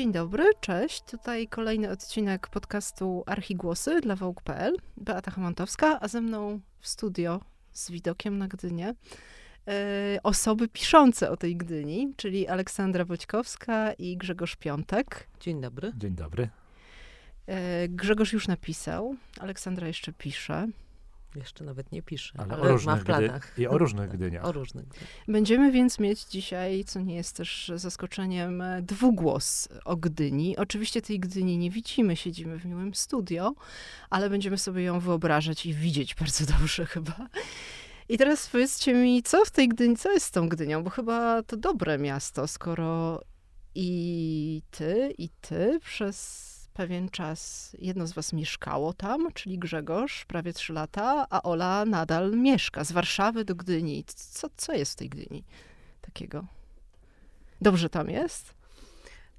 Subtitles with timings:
[0.00, 1.02] Dzień dobry, cześć.
[1.02, 4.76] Tutaj kolejny odcinek podcastu Archigłosy dla Wołk.pl.
[4.96, 7.40] Beata Hamantowska, a ze mną w studio
[7.72, 8.94] z widokiem na Gdynię
[9.68, 15.28] e, osoby piszące o tej Gdyni, czyli Aleksandra Woćkowska i Grzegorz Piątek.
[15.40, 15.92] Dzień dobry.
[15.96, 16.48] Dzień dobry.
[17.46, 20.68] E, Grzegorz już napisał, Aleksandra jeszcze pisze.
[21.34, 23.52] Jeszcze nawet nie pisze, Ale, ale, o różnych ma w planach.
[23.52, 24.44] Gdy, I o różnych Gdyniach.
[24.50, 24.84] O różnych.
[25.28, 30.56] Będziemy więc mieć dzisiaj, co nie jest też zaskoczeniem, dwugłos o Gdyni.
[30.56, 33.54] Oczywiście tej Gdyni nie widzimy, siedzimy w miłym studio,
[34.10, 37.16] ale będziemy sobie ją wyobrażać i widzieć bardzo dobrze chyba.
[38.08, 41.42] I teraz powiedzcie mi, co w tej Gdyni, co jest z tą Gdynią, bo chyba
[41.42, 43.20] to dobre miasto, skoro
[43.74, 50.52] i ty, i ty przez pewien czas jedno z was mieszkało tam, czyli Grzegorz, prawie
[50.52, 54.04] trzy lata, a Ola nadal mieszka z Warszawy do Gdyni.
[54.06, 55.44] Co, co jest w tej Gdyni
[56.00, 56.46] takiego?
[57.60, 58.54] Dobrze tam jest?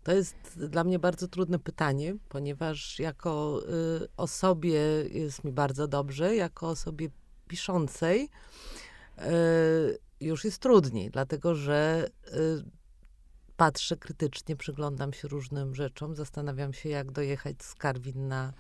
[0.04, 3.62] To jest dla mnie bardzo trudne pytanie, ponieważ jako
[4.04, 4.80] y, osobie
[5.12, 7.10] jest mi bardzo dobrze, jako osobie
[7.48, 8.30] piszącej
[9.18, 12.81] y, już jest trudniej, dlatego że y,
[13.62, 18.54] patrzę krytycznie, przyglądam się różnym rzeczom, zastanawiam się, jak dojechać z Karwin na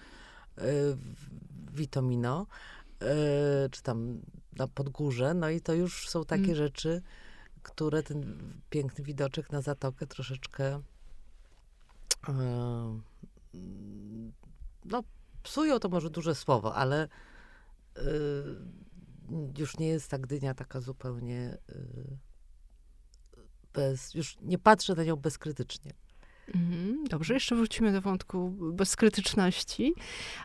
[0.57, 0.61] y,
[1.71, 2.47] Witomino,
[3.65, 4.21] y, czy tam
[4.57, 6.55] na Podgórze, no i to już są takie Mm.
[6.55, 7.01] rzeczy,
[7.63, 8.37] które ten
[8.69, 10.81] piękny widoczek na zatokę troszeczkę y,
[14.85, 15.03] no,
[15.43, 17.07] psują to może duże słowo, ale
[19.57, 21.57] już nie jest ta Gdynia taka zupełnie
[23.73, 25.91] bez, już nie patrzę na nią bezkrytycznie.
[26.55, 29.93] Mhm, Dobrze, jeszcze wrócimy do wątku bezkrytyczności.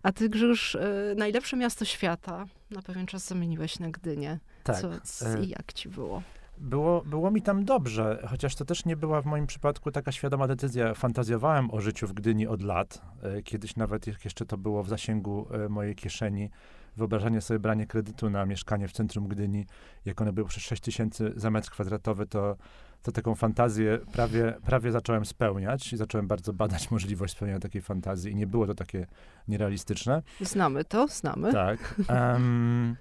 [0.02, 4.38] A ty, Grzegorz, e, najlepsze miasto świata na pewien czas zamieniłeś na Gdynię.
[4.64, 4.80] Tak.
[4.80, 6.22] Co, c- e, I jak ci było?
[6.58, 10.46] Było, było mi tam dobrze, chociaż to też nie była w moim przypadku taka świadoma
[10.48, 10.94] decyzja.
[10.94, 13.02] Fantazjowałem o życiu w Gdyni od lat.
[13.22, 16.50] E, Kiedyś nawet, jak jeszcze to było w zasięgu mojej kieszeni,
[16.96, 19.66] wyobrażanie sobie branie kredytu na mieszkanie w centrum Gdyni,
[20.04, 22.56] jak one były przez 6 tysięcy za metr kwadratowy, to,
[23.02, 28.32] to taką fantazję prawie, prawie zacząłem spełniać i zacząłem bardzo badać możliwość spełnienia takiej fantazji
[28.32, 29.06] i nie było to takie
[29.48, 30.22] nierealistyczne.
[30.40, 31.52] Znamy to, znamy.
[31.52, 31.94] Tak.
[32.08, 32.96] em,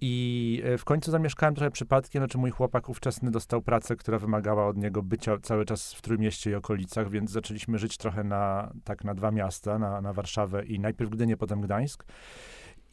[0.00, 4.66] I e, w końcu zamieszkałem trochę przypadkiem, znaczy mój chłopak ówczesny dostał pracę, która wymagała
[4.66, 9.04] od niego bycia cały czas w Trójmieście i okolicach, więc zaczęliśmy żyć trochę na, tak
[9.04, 12.04] na dwa miasta, na, na Warszawę i najpierw Gdynię, potem Gdańsk.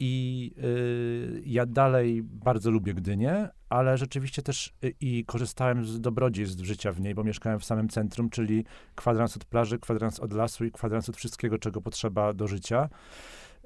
[0.03, 6.63] I y, ja dalej bardzo lubię Gdynię, ale rzeczywiście też y, i korzystałem z dobrodziejstw
[6.63, 10.65] życia w niej, bo mieszkałem w samym centrum, czyli kwadrans od plaży, kwadrans od lasu
[10.65, 12.89] i kwadrans od wszystkiego, czego potrzeba do życia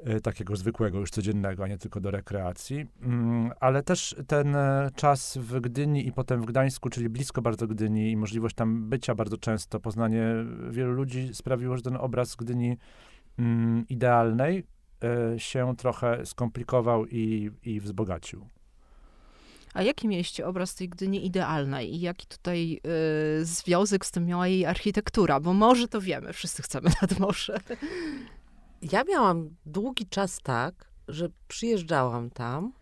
[0.08, 2.86] y, takiego zwykłego, już codziennego, a nie tylko do rekreacji.
[3.02, 7.68] Mm, Ale też ten e, czas w Gdyni i potem w Gdańsku, czyli blisko bardzo
[7.68, 10.26] Gdyni i możliwość tam bycia bardzo często, poznanie
[10.70, 12.78] wielu ludzi sprawiło, że ten obraz Gdyni
[13.40, 14.75] mm, idealnej
[15.38, 18.48] się trochę skomplikował i, i wzbogacił.
[19.74, 22.80] A jaki mieliście obraz tej Gdyni idealnej i jaki tutaj
[23.42, 25.40] y, związek z tym miała jej architektura?
[25.40, 27.60] Bo może to wiemy, wszyscy chcemy nad morze.
[28.92, 32.74] Ja miałam długi czas tak, że przyjeżdżałam tam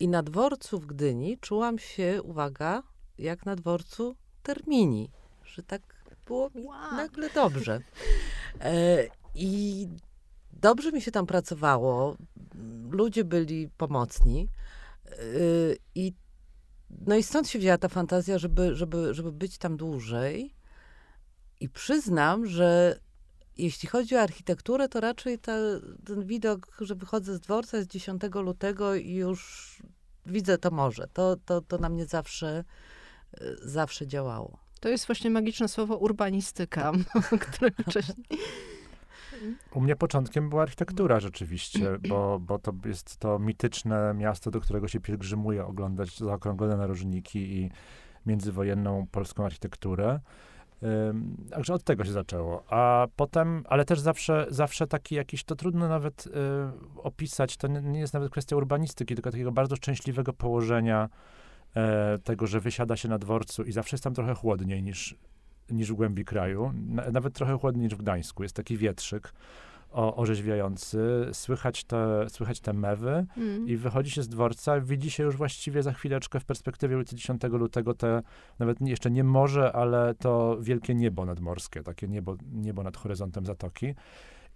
[0.00, 2.82] i na dworcu w Gdyni czułam się, uwaga,
[3.18, 5.10] jak na dworcu Termini,
[5.44, 5.82] że tak
[6.26, 6.92] było mi Wow.
[6.96, 7.80] nagle dobrze.
[8.60, 9.88] E, I
[10.60, 12.16] dobrze mi się tam pracowało,
[12.90, 14.48] ludzie byli pomocni
[15.06, 15.16] e,
[15.94, 16.12] i
[17.06, 20.54] no i stąd się wzięła ta fantazja, żeby, żeby, żeby być tam dłużej.
[21.60, 23.00] I przyznam, że
[23.58, 25.52] jeśli chodzi o architekturę, to raczej ta,
[26.06, 29.82] ten widok, że wychodzę z dworca z 10 lutego i już
[30.26, 31.08] widzę to morze.
[31.12, 32.64] To, to, to na mnie zawsze,
[33.62, 34.58] zawsze działało.
[34.80, 36.92] To jest właśnie magiczne słowo urbanistyka,
[37.48, 38.26] które wcześniej...
[39.74, 44.88] U mnie początkiem była architektura rzeczywiście, bo, bo to jest to mityczne miasto, do którego
[44.88, 47.70] się pielgrzymuje oglądać zaokrąglone narożniki i
[48.26, 50.20] międzywojenną polską architekturę.
[50.82, 52.64] Ym, Także od tego się zaczęło.
[52.72, 56.30] A potem, ale też zawsze, zawsze taki jakiś, to trudno nawet y,
[57.02, 61.08] opisać, to nie, nie jest nawet kwestia urbanistyki, tylko takiego bardzo szczęśliwego położenia
[61.76, 65.16] e, tego, że wysiada się na dworcu i zawsze jest tam trochę chłodniej niż,
[65.70, 66.72] niż w głębi kraju.
[66.86, 68.42] Na, nawet trochę chłodniej niż w Gdańsku.
[68.42, 69.32] Jest taki wietrzyk
[69.92, 70.98] o, orzeźwiający,
[71.32, 73.68] słychać te, słychać te mewy Mm.
[73.68, 77.42] i wychodzi się z dworca, widzi się już właściwie za chwileczkę w perspektywie ulicy 10
[77.42, 78.22] lutego te,
[78.58, 83.46] nawet nie- jeszcze nie morze, ale to wielkie niebo nadmorskie, takie niebo, niebo nad horyzontem
[83.46, 83.94] zatoki.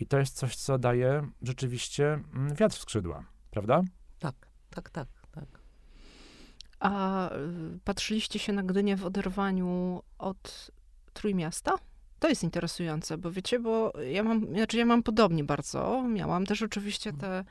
[0.01, 3.83] I to jest coś, co daje rzeczywiście mm, wiatr w skrzydła, prawda?
[4.19, 4.35] Tak,
[4.71, 5.45] tak, tak, tak.
[6.81, 10.71] A y, patrzyliście się na Gdynię w oderwaniu od
[11.15, 11.75] Trójmiasta?
[12.25, 16.05] to jest interesujące, bo wiecie, bo ja mam, znaczy ja mam podobnie bardzo.
[16.09, 17.45] Miałam też oczywiście te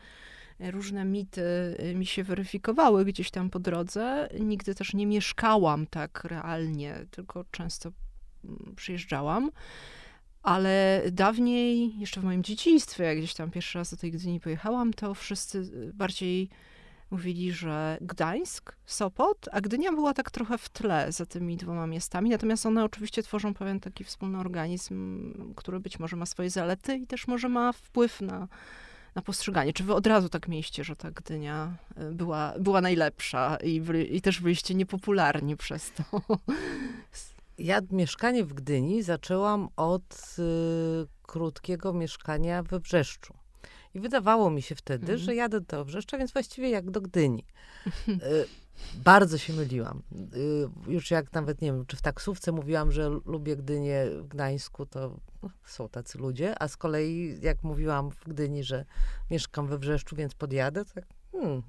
[0.60, 1.42] różne mity
[1.80, 4.30] y, mi się weryfikowały gdzieś tam po drodze.
[4.39, 7.92] Nigdy też nie mieszkałam tak realnie, tylko często
[8.45, 9.51] mm, przyjeżdżałam.
[10.44, 14.94] Ale dawniej, jeszcze w moim dzieciństwie, jak gdzieś tam pierwszy raz do tej Gdyni pojechałam,
[14.94, 16.50] to wszyscy y, bardziej
[17.13, 22.30] mówili, że Gdańsk, Sopot, a Gdynia była tak trochę w tle za tymi dwoma miastami.
[22.30, 27.07] Natomiast one oczywiście tworzą pewien taki wspólny organizm, który być może ma swoje zalety i
[27.07, 28.48] też może ma wpływ na,
[29.15, 29.74] na postrzeganie.
[29.74, 34.21] Czy wy od razu tak mieliście, że ta Gdynia y, była, była najlepsza i, i
[34.21, 36.04] też byliście niepopularni przez to?
[37.57, 40.44] Ja mieszkanie w Gdyni zaczęłam od y,
[41.21, 43.43] krótkiego mieszkania we Wrzeszczu.
[43.94, 45.19] I wydawało mi się wtedy, mhm.
[45.19, 47.45] że jadę do Wrzeszcza, więc właściwie jak do Gdyni.
[48.07, 48.45] Y,
[48.95, 50.01] bardzo się myliłam.
[50.88, 54.86] Y, już jak nawet, nie wiem, czy w taksówce mówiłam, że lubię Gdynię w Gdańsku,
[54.86, 58.86] to no, są tacy ludzie, a z kolei jak mówiłam w Gdyni, że
[59.31, 61.63] mieszkam we Wrzeszczu, więc podjadę, to, tak, hmm,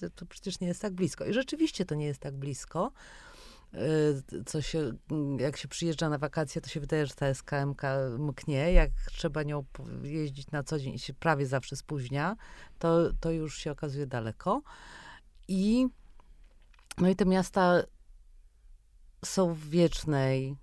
[0.00, 1.24] to, to przecież nie jest tak blisko.
[1.24, 2.92] I rzeczywiście to nie jest tak blisko.
[3.74, 4.92] Y, co się,
[5.38, 7.82] jak się przyjeżdża na wakacje, to się wydaje, że ta SKMK
[8.18, 8.72] mknie.
[8.72, 9.64] Jak trzeba nią
[10.02, 12.36] jeździć na co dzień i się prawie zawsze spóźnia,
[12.78, 14.62] to, to już się okazuje daleko.
[15.48, 15.86] I
[16.98, 17.82] no i te miasta
[19.24, 20.56] są w wiecznej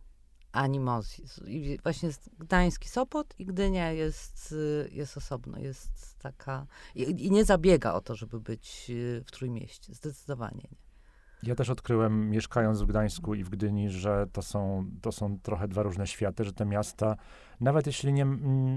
[0.51, 1.25] animozji.
[1.45, 2.09] I właśnie
[2.39, 4.55] Gdański Sopot i Gdynia jest,
[4.91, 9.93] jest osobno, jest taka i, i nie zabiega o to, żeby być y, w Trójmieście,
[9.93, 10.90] zdecydowanie nie.
[11.43, 15.67] Ja też odkryłem, mieszkając w Gdańsku i w Gdyni, że to są, to są trochę
[15.67, 17.15] dwa różne światy, że te miasta,
[17.59, 18.25] nawet jeśli, nie,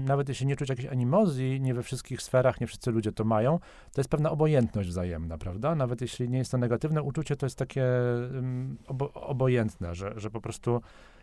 [0.05, 3.59] nawet jeśli nie czuć jakiejś animozji, nie we wszystkich sferach, nie wszyscy ludzie to mają,
[3.93, 5.75] to jest pewna obojętność wzajemna, prawda?
[5.75, 7.85] Nawet jeśli nie jest to negatywne uczucie, to jest takie
[8.35, 10.81] um, obo, obojętne, że, że po prostu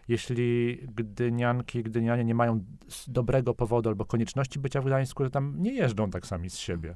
[0.08, 2.64] jeśli gdynianki, gdynianie nie mają
[3.08, 6.94] dobrego powodu albo konieczności bycia w Gdańsku, to tam nie jeżdżą tak sami z siebie.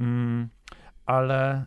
[0.00, 0.48] Um,
[1.06, 1.66] ale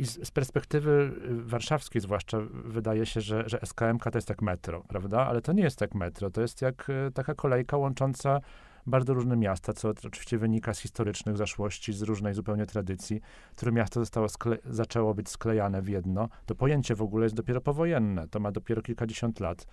[0.00, 5.26] y, z perspektywy warszawskiej zwłaszcza wydaje się, że, że SKMK to jest jak metro, prawda?
[5.26, 8.40] Ale to nie jest jak metro, to jest jak y, taka kolejka łącząca
[8.86, 13.20] bardzo różne miasta, co oczywiście wynika z historycznych zaszłości, z różnej zupełnie tradycji,
[13.56, 14.26] które miasto zostało
[14.64, 16.28] zaczęło być sklejane w jedno.
[16.46, 19.66] To pojęcie w ogóle jest dopiero powojenne, to ma dopiero kilkadziesiąt lat,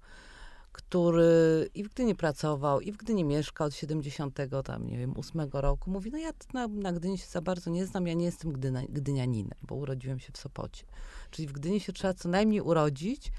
[0.72, 5.50] który i w Gdyni pracował, i w Gdyni mieszkał od 70, tam nie wiem, 8
[5.54, 8.52] roku, mówi, no ja na, na Gdyni się za bardzo nie znam, ja nie jestem
[8.52, 10.86] Gdyna, Gdynianinem, bo urodziłem się w Sopocie.
[11.32, 13.32] Czyli w Gdyni się trzeba co najmniej urodzić,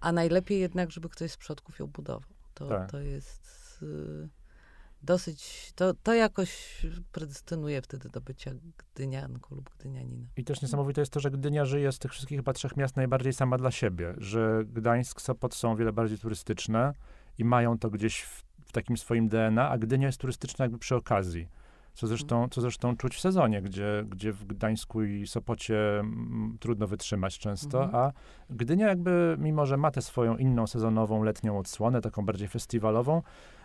[0.00, 2.30] a najlepiej jednak, żeby ktoś z przodków ją budował.
[2.54, 2.90] To, tak.
[2.90, 3.78] to jest...
[3.82, 4.41] Y
[5.02, 6.82] dosyć, to, to jakoś
[7.12, 10.28] predestynuje wtedy do bycia gdynianką lub gdynianinem.
[10.36, 13.32] I też niesamowite jest to, że Gdynia żyje z tych wszystkich chyba trzech miast najbardziej
[13.32, 16.92] sama dla siebie, że Gdańsk, Sopot są o wiele bardziej turystyczne
[17.38, 20.96] i mają to gdzieś w, w takim swoim DNA, a Gdynia jest turystyczna jakby przy
[20.96, 21.48] okazji.
[21.94, 26.86] Co zresztą, co zresztą czuć w sezonie, gdzie, gdzie w Gdańsku i Sopocie m, trudno
[26.86, 28.04] wytrzymać często, mhm.
[28.04, 28.12] a
[28.50, 33.22] Gdynia jakby, mimo że ma tę swoją inną sezonową, letnią odsłonę, taką bardziej festiwalową,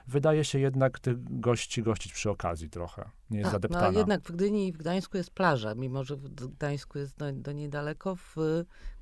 [0.07, 3.09] wydaje się jednak tych gości gościć przy okazji trochę.
[3.29, 3.91] Nie jest tak, zadeptana.
[3.91, 7.33] No, jednak w Gdyni i w Gdańsku jest plaża, mimo że w Gdańsku jest do,
[7.33, 8.35] do niej daleko, w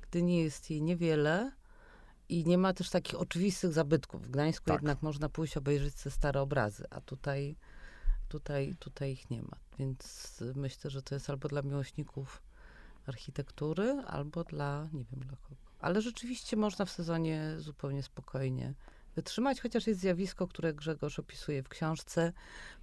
[0.00, 1.52] Gdyni jest jej niewiele
[2.28, 4.22] I nie ma też takich oczywistych zabytków.
[4.22, 4.74] W Gdańsku Tak.
[4.74, 7.56] jednak można pójść obejrzeć te stare obrazy, a tutaj,
[8.28, 9.56] tutaj, tutaj ich nie ma.
[9.78, 12.42] Więc myślę, że to jest albo dla miłośników
[13.06, 15.60] architektury, albo dla, nie wiem dla kogo.
[15.80, 18.74] Ale rzeczywiście można w sezonie zupełnie spokojnie
[19.16, 22.32] wytrzymać, chociaż jest zjawisko, które Grzegorz opisuje w książce.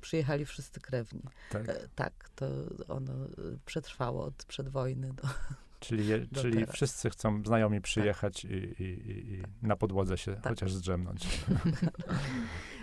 [0.01, 1.21] Przyjechali wszyscy krewni.
[1.49, 1.69] Tak.
[1.69, 2.45] E, tak, to
[2.87, 3.27] ono e,
[3.65, 5.23] przetrwało od przedwojny do,
[5.79, 6.75] Czyli, je, do czyli teraz.
[6.75, 10.43] wszyscy chcą znajomi przyjechać i, i, i, i na podłodze się Tak.
[10.53, 11.27] chociaż zdrzemnąć.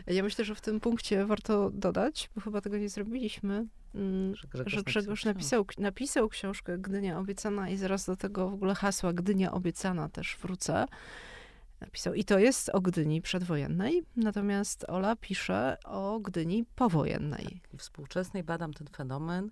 [0.06, 4.48] Ja myślę, że w tym punkcie warto dodać, bo chyba tego nie zrobiliśmy, mm, że
[4.48, 8.74] Grzegorz, że Grzegorz napisał napisał, napisał książkę Gdynia Obiecana i zaraz do tego w ogóle
[8.74, 10.86] hasła Gdynia Obiecana też wrócę.
[11.80, 12.14] Napisał.
[12.14, 17.60] I to jest o Gdyni przedwojennej, natomiast Ola pisze o Gdyni powojennej.
[17.74, 19.50] I współczesnej badam ten fenomen.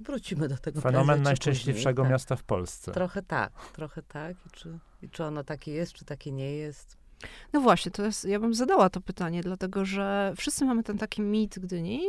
[0.00, 2.04] Wrócimy do tego Fenomen najszczęśliwszego później.
[2.04, 2.12] Tak.
[2.12, 2.92] miasta w Polsce.
[2.92, 4.36] Trochę tak, trochę tak.
[4.46, 6.96] I czy, I czy ono takie jest, czy takie nie jest?
[7.52, 11.22] No właśnie, to jest, ja bym zadała to pytanie, dlatego że wszyscy mamy ten taki
[11.22, 12.00] mit Gdyni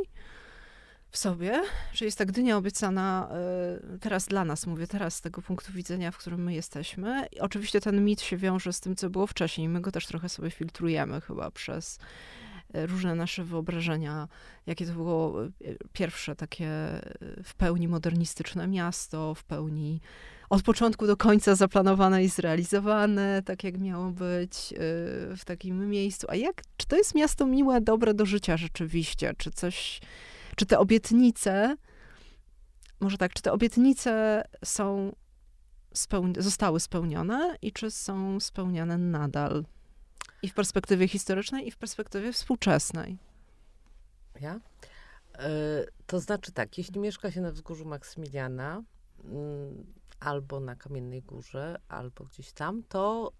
[1.11, 1.61] w sobie,
[1.93, 3.29] że jest ta Gdynia obiecana,
[3.95, 7.27] y, teraz dla nas, mówię teraz z tego punktu widzenia, w którym my jesteśmy.
[7.31, 9.69] I oczywiście ten mit się wiąże z tym, co było wcześniej.
[9.69, 11.99] My go też trochę sobie filtrujemy chyba przez
[12.75, 14.27] y, różne nasze wyobrażenia,
[14.65, 15.51] jakie to było y,
[15.93, 16.69] pierwsze takie
[17.43, 20.01] w pełni modernistyczne miasto, w pełni
[20.49, 24.73] od początku do końca zaplanowane i zrealizowane, tak jak miało być
[25.37, 26.27] w takim miejscu.
[26.29, 29.33] A jak, czy to jest miasto miłe, dobre do życia rzeczywiście?
[29.37, 30.01] Czy coś,
[30.55, 31.75] czy te obietnice,
[32.99, 35.15] może tak, czy te obietnice są
[35.95, 39.65] spełni- zostały spełnione i czy są spełniane nadal?
[40.41, 43.17] I w perspektywie historycznej, i w perspektywie współczesnej.
[44.41, 44.59] Ja?
[45.35, 45.49] E,
[46.05, 48.83] to znaczy tak, jeśli mieszka się na wzgórzu Maksymiliana,
[49.23, 53.31] mm, albo na Kamiennej Górze, albo gdzieś tam, to,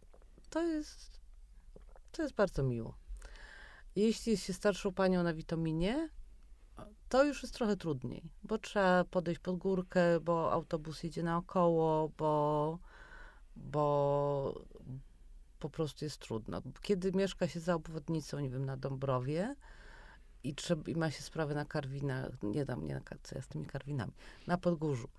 [0.49, 1.19] to, jest,
[2.11, 2.97] to jest bardzo miło.
[3.95, 6.09] Jeśli jest się starszą panią na witaminie,
[7.11, 12.79] to już jest trochę trudniej, bo trzeba podejść pod górkę, bo autobus jedzie naokoło, bo,
[13.55, 14.61] bo
[15.59, 16.61] po prostu jest trudno.
[16.81, 19.55] Kiedy mieszka się za obwodnicą, nie wiem, na Dąbrowie
[20.43, 23.47] i, trzeba, i ma się sprawę na Karwinach, nie dam, nie na co ja z
[23.47, 24.13] tymi Karwinami,
[24.47, 25.09] na Podgórzu.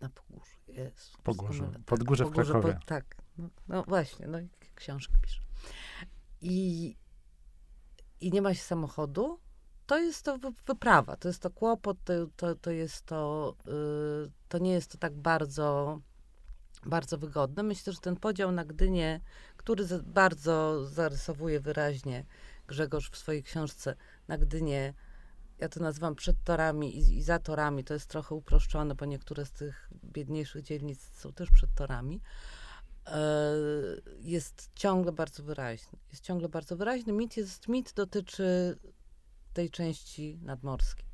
[0.00, 1.16] Na Pogórzu, jest.
[1.16, 1.72] Pogórzu.
[1.86, 2.78] Podgórze w Krakowie.
[2.86, 5.42] tak, no, no właśnie, no i książki piszę.
[6.40, 6.96] I,
[8.20, 9.38] I nie ma się samochodu,
[9.86, 13.54] to jest to wy- wyprawa, to jest to kłopot, to, to, to jest to,
[14.26, 16.00] y, to nie jest to tak bardzo,
[16.86, 17.62] bardzo wygodne.
[17.62, 19.20] Myślę, że ten podział na Gdynię,
[19.56, 22.24] który bardzo zarysowuje wyraźnie
[22.66, 23.96] Grzegorz w swojej książce
[24.28, 24.94] na Gdynię,
[25.58, 29.44] ja to nazywam przed torami i, i za torami, to jest trochę uproszczone, bo niektóre
[29.44, 32.20] z tych biedniejszych dzielnic są też przed torami,
[33.06, 33.54] e,
[34.20, 35.98] jest ciągle bardzo wyraźny.
[36.10, 37.12] Jest ciągle bardzo wyraźny.
[37.12, 38.78] Mit, jest, mit dotyczy
[39.56, 41.06] tej części nadmorskiej.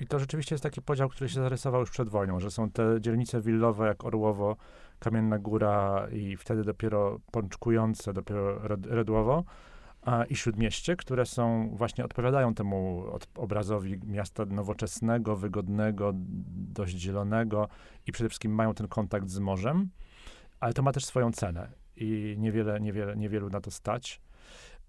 [0.00, 3.00] I to rzeczywiście jest taki podział, który się zarysował już przed wojną, że są te
[3.00, 4.56] dzielnice willowe jak Orłowo,
[4.98, 9.44] Kamienna Góra i wtedy dopiero pączkujące, dopiero Red- Redłowo
[10.02, 16.12] a, i Śródmieście, które są, właśnie odpowiadają temu od, obrazowi miasta nowoczesnego, wygodnego,
[16.74, 17.68] dość zielonego
[18.06, 19.90] i przede wszystkim mają ten kontakt z morzem,
[20.60, 24.20] ale to ma też swoją cenę i niewiele, niewiele, niewielu na to stać.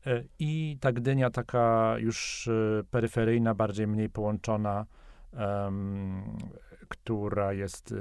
[0.08, 4.86] E, I ta Gdynia taka już e, peryferyjna, bardziej mniej połączona,
[5.34, 6.24] em,
[6.88, 7.96] która jest e,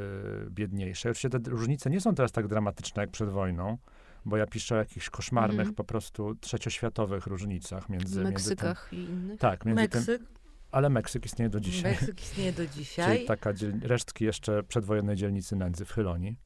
[0.50, 1.08] biedniejsza.
[1.08, 3.78] Oczywiście te różnice nie są teraz tak dramatyczne jak przed wojną,
[4.24, 5.74] bo ja piszę o jakichś koszmarnych, Mhm.
[5.74, 8.32] po prostu trzecioświatowych różnicach między, między tym.
[8.32, 9.40] Meksykach i innych.
[9.40, 10.22] Tak, między tym, Meksyk,
[10.70, 11.92] ale Meksyk istnieje do dzisiaj.
[11.92, 13.24] Meksyk istnieje do Czyli dzisiaj.
[13.24, 16.36] taka dziel, resztki jeszcze przedwojennej dzielnicy nędzy w Chylonii.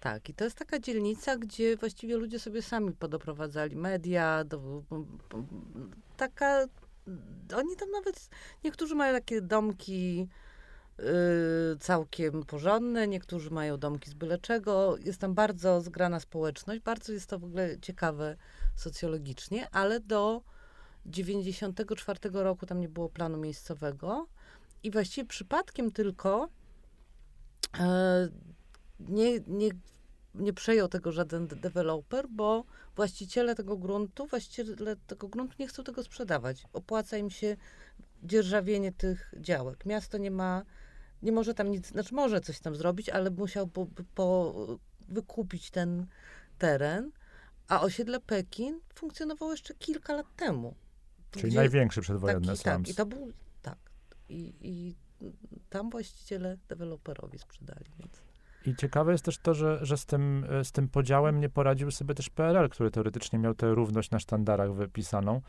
[0.00, 3.76] Tak, i to jest taka dzielnica, gdzie właściwie ludzie sobie sami podoprowadzali.
[3.76, 4.82] Media, do,
[6.16, 6.64] taka,
[7.56, 8.28] oni tam nawet,
[8.64, 10.28] niektórzy mają takie domki
[11.00, 11.04] y,
[11.80, 17.26] całkiem porządne, niektórzy mają domki z byle czego, jest tam bardzo zgrana społeczność, bardzo jest
[17.26, 18.36] to w ogóle ciekawe
[18.76, 20.42] socjologicznie, ale do
[21.06, 24.26] 94 roku tam nie było planu miejscowego.
[24.82, 26.48] I właściwie przypadkiem tylko
[27.78, 28.28] e,
[29.00, 29.68] nie, nie,
[30.34, 32.64] nie przejął tego żaden de- deweloper, bo
[32.96, 36.64] właściciele tego gruntu, właściciele tego gruntu nie chcą tego sprzedawać.
[36.72, 37.56] Opłaca im się
[38.22, 39.86] dzierżawienie tych działek.
[39.86, 40.62] Miasto nie ma,
[41.22, 44.54] nie może tam nic, znaczy może coś tam zrobić, ale musiał po, po
[45.08, 46.06] wykupić ten
[46.58, 47.10] teren,
[47.68, 50.74] a osiedle Pekin funkcjonowało jeszcze kilka lat temu.
[51.30, 52.88] Czyli Gdzie- największy przedwojenny taki, tak, slums.
[52.88, 53.78] i to był, tak.
[54.28, 54.94] I, I
[55.70, 58.25] tam właściciele deweloperowi sprzedali, więc...
[58.66, 61.90] I ciekawe jest też to, że, że z, tym, e, z tym podziałem nie poradził
[61.90, 65.40] sobie też PRL, który teoretycznie miał tę równość na sztandarach wypisaną,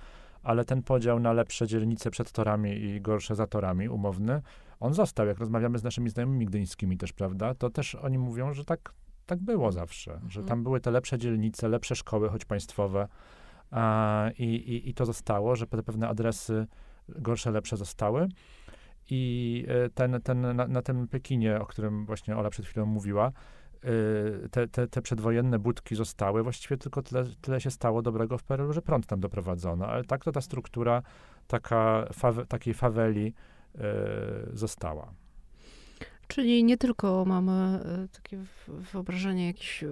[0.43, 4.41] ale ten podział na lepsze dzielnice przed torami i gorsze za torami, umowny,
[4.79, 5.27] on został.
[5.27, 8.93] Jak rozmawiamy z naszymi znajomymi gdyńskimi też, prawda, to też oni mówią, że tak,
[9.25, 10.31] tak było zawsze, mhm.
[10.31, 13.07] że tam były te lepsze dzielnice, lepsze szkoły, choć państwowe
[13.71, 16.67] a, i, i, i to zostało, że pewne adresy
[17.09, 18.27] gorsze, lepsze zostały.
[19.10, 23.28] I e, ten, ten, na, na tym Pekinie, o którym właśnie Ola przed chwilą mówiła,
[23.28, 28.44] e, te, te, te przedwojenne budki zostały, właściwie tylko tyle, tyle się stało dobrego w
[28.44, 31.02] PRL, że prąd tam doprowadzono, ale tak to ta struktura
[31.48, 33.34] taka fawe, takiej faweli
[33.76, 33.80] y,
[34.54, 35.14] została.
[36.28, 37.80] Czyli nie tylko mamy
[38.14, 39.84] takie wyobrażenie jakiejś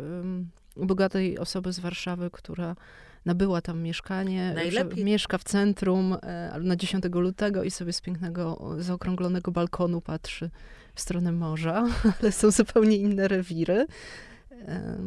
[0.78, 2.76] bogatej osoby z Warszawy, która
[3.26, 5.06] nabyła tam mieszkanie, Najlepiej...
[5.06, 10.50] mieszka w centrum e, na 10 lutego i sobie z pięknego, zaokrąglonego balkonu patrzy
[10.96, 11.88] w stronę morza,
[12.22, 13.88] ale są zupełnie inne rewiry.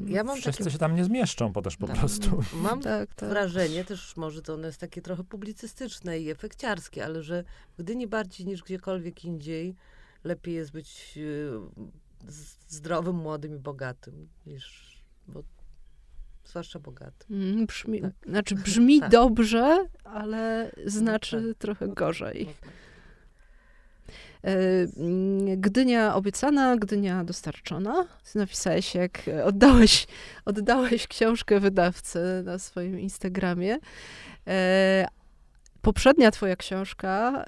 [0.07, 0.71] Ja mam Wszyscy takie...
[0.71, 1.97] się tam nie zmieszczą po też po tak.
[1.97, 2.41] prostu.
[2.63, 3.29] Mam tak, tak.
[3.29, 7.45] wrażenie, też może to ono jest takie trochę publicystyczne i efekciarskie, ale że
[7.79, 9.75] w Gdyni bardziej niż gdziekolwiek indziej
[10.25, 12.31] lepiej jest być e,
[12.69, 14.97] zdrowym, młodym i bogatym niż,
[15.29, 15.43] bo
[16.49, 17.27] zwłaszcza bogaty.
[17.31, 18.13] Mm, brzmi, tak.
[18.27, 19.11] Znaczy brzmi tak.
[19.11, 21.59] dobrze, ale znaczy no, tak.
[21.59, 22.47] trochę no tak, gorzej.
[22.47, 22.71] No tak.
[24.45, 24.57] E,
[24.97, 28.07] mm, Gdynia obiecana, Gdynia dostarczona.
[28.35, 30.07] Napisałeś, jak oddałeś,
[30.45, 33.79] oddałeś książkę wydawcy na swoim Instagramie.
[35.83, 37.45] Poprzednia twoja książka,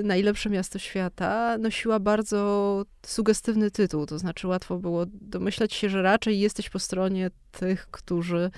[0.00, 6.02] y, Najlepsze miasto świata, nosiła bardzo sugestywny tytuł, to znaczy łatwo było domyślać się, że
[6.02, 8.50] raczej jesteś po stronie tych, którzy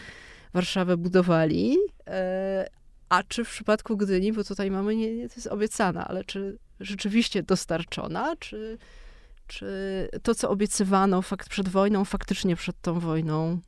[0.55, 2.67] Warszawę budowali, e,
[3.09, 6.59] a czy w przypadku Gdyni, bo tutaj mamy, nie, nie to jest obiecana, ale czy
[6.81, 8.79] rzeczywiście dostarczona, czy,
[9.47, 13.61] czy to, co obiecywano fakt przed wojną, faktycznie przed tą wojną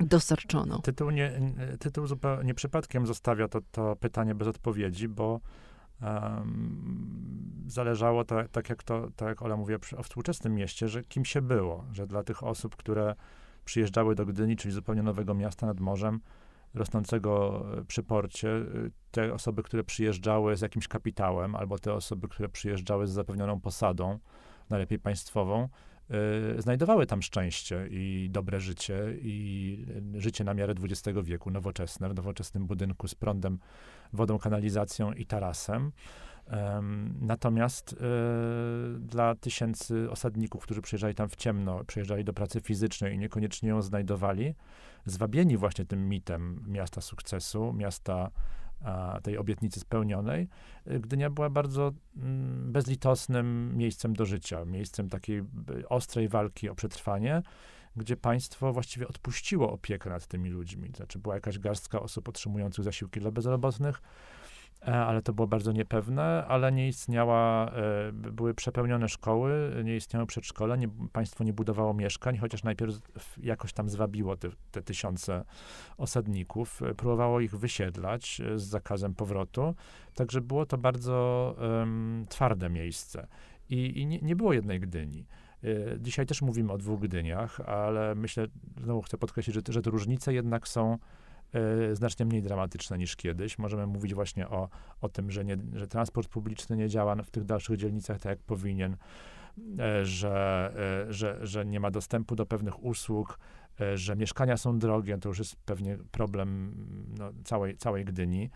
[0.00, 0.78] dostarczono.
[0.78, 1.40] Tytuł, nie,
[1.78, 5.40] tytuł zupełnie przypadkiem zostawia to, to pytanie bez odpowiedzi, bo
[6.02, 11.24] um, zależało, to, tak, jak to, tak jak Ola mówiła o współczesnym mieście, że kim
[11.24, 13.14] się było, że dla tych osób, które
[13.64, 16.20] przyjeżdżały do Gdyni, czyli zupełnie nowego miasta nad morzem,
[16.74, 18.48] rosnącego przy porcie,
[19.10, 24.18] te osoby, które przyjeżdżały z jakimś kapitałem, albo te osoby, które przyjeżdżały z zapewnioną posadą,
[24.70, 25.68] najlepiej państwową,
[26.58, 32.66] znajdowały tam szczęście i dobre życie i życie na miarę XX wieku, nowoczesne, w nowoczesnym
[32.66, 33.58] budynku z prądem,
[34.12, 35.92] wodą, kanalizacją i tarasem.
[37.20, 37.96] Natomiast y,
[38.98, 43.82] dla tysięcy osadników, którzy przyjeżdżali tam w ciemno, przyjeżdżali do pracy fizycznej i niekoniecznie ją
[43.82, 44.54] znajdowali,
[45.06, 48.30] zwabieni właśnie tym mitem miasta sukcesu, miasta
[49.22, 50.48] tej obietnicy spełnionej,
[50.90, 55.42] y, Gdynia była bardzo mm, bezlitosnym miejscem do życia, miejscem takiej
[55.88, 57.42] ostrej walki o przetrwanie,
[57.96, 60.92] gdzie państwo właściwie odpuściło opiekę nad tymi ludźmi.
[60.96, 64.02] Znaczy była jakaś garstka osób otrzymujących zasiłki dla bezrobotnych,
[64.80, 70.76] ale to było bardzo niepewne, ale nie istniała, e, były przepełnione szkoły, nie istniało przedszkola,
[70.76, 72.94] nie, państwo nie budowało mieszkań, chociaż najpierw
[73.42, 75.44] jakoś tam zwabiło te, te tysiące
[75.98, 79.74] osadników, e, próbowało ich wysiedlać z zakazem powrotu,
[80.14, 83.26] także było to bardzo um, twarde miejsce.
[83.68, 85.26] I, i nie, nie było jednej Gdyni.
[85.98, 88.46] Dzisiaj też mówimy o dwóch Gdyniach, ale myślę,
[88.82, 90.98] znowu chcę podkreślić, że, że te różnice jednak są E,
[91.92, 93.58] znacznie mniej dramatyczne niż kiedyś.
[93.58, 94.68] Możemy mówić właśnie o,
[95.00, 98.38] o tym, że, nie, że transport publiczny nie działa w tych dalszych dzielnicach tak, jak
[98.38, 98.96] powinien,
[99.78, 100.72] e, że,
[101.08, 103.38] e, że, że nie ma dostępu do pewnych usług,
[103.94, 106.74] że mieszkania są drogie, to już jest pewnie problem
[107.18, 108.50] no, całej, całej Gdyni.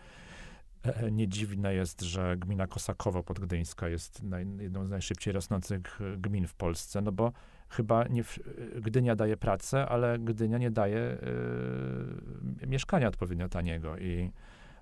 [1.12, 6.54] Nie dziwne jest, że gmina Kosakowo podgdyńska jest naj, jedną z najszybciej rosnących gmin w
[6.54, 7.33] Polsce, no bo
[7.68, 8.24] chyba nie,
[8.81, 11.18] Gdynia daje pracę, ale Gdynia nie daje
[12.62, 14.31] y, mieszkania odpowiednio taniego i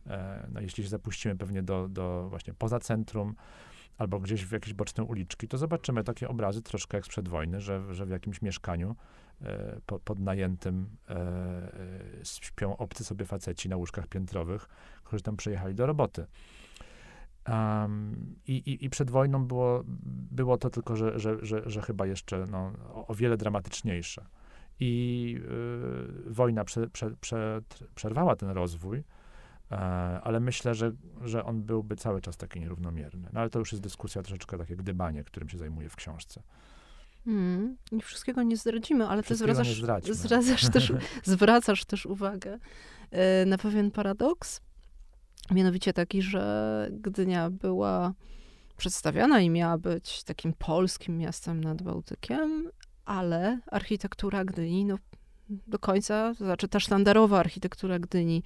[0.07, 0.11] y,
[0.53, 3.35] no, jeśli się zapuścimy pewnie do, do właśnie poza centrum,
[3.99, 7.95] albo gdzieś w jakieś boczne uliczki, to zobaczymy takie obrazy troszkę jak sprzed wojny, że,
[7.95, 8.97] że w jakimś mieszkaniu
[9.43, 11.69] e, po, podnajętym e,
[12.25, 14.69] śpią obcy sobie faceci na łóżkach piętrowych,
[15.05, 16.27] którzy tam przyjechali do roboty.
[17.49, 19.85] Um, i, i, I przed wojną było,
[20.31, 24.27] było to tylko, że, że, że, że chyba jeszcze no, o, o wiele dramatyczniejsze.
[24.81, 25.37] I
[26.29, 27.63] y, wojna prze, prze, prze,
[27.95, 28.99] przerwała ten rozwój,
[29.71, 29.75] e,
[30.23, 33.29] ale myślę, że, że on byłby cały czas taki nierównomierny.
[33.33, 36.43] No ale to już jest dyskusja troszeczkę takie gdybanie, którym się zajmuję w książce.
[37.25, 40.93] Hmm, wszystkiego nie zdradzimy, ale ty zwracasz, zwracasz, też,
[41.25, 42.59] zwracasz też uwagę
[43.13, 44.61] y, na pewien paradoks,
[45.53, 48.15] Mianowicie taki, że Gdynia była
[48.77, 52.71] przedstawiana i miała być takim polskim miastem nad Bałtykiem,
[53.05, 54.99] ale architektura Gdyni, no
[55.49, 58.43] do końca, to znaczy ta sztandarowa architektura Gdyni,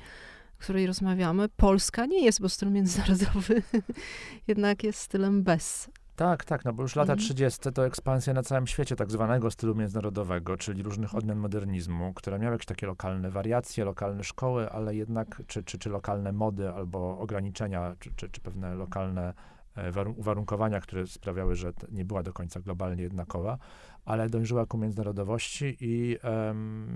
[0.59, 3.63] o której rozmawiamy, polska nie jest, bo styl międzynarodowy
[4.49, 5.91] jednak jest stylem bez.
[6.17, 7.19] Tak, tak, no bo już lata Mhm.
[7.19, 7.73] 30.
[7.73, 12.53] to ekspansja na całym świecie tak zwanego stylu międzynarodowego, czyli różnych odmian modernizmu, które miały
[12.55, 17.97] jakieś takie lokalne wariacje, lokalne szkoły, ale jednak, czy, czy, czy lokalne mody albo ograniczenia,
[17.99, 19.35] czy, czy, czy pewne lokalne
[19.77, 23.59] e, warun- uwarunkowania, które sprawiały, że nie była do końca globalnie jednakowa,
[24.05, 26.87] ale dążyła ku międzynarodowości i em,